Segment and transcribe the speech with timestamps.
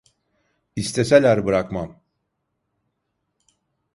[0.75, 1.99] İsteseler bırakmam!